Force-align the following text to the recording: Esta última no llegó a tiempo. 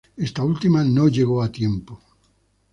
Esta 0.17 0.43
última 0.43 0.83
no 0.83 1.09
llegó 1.09 1.43
a 1.43 1.51
tiempo. 1.51 2.01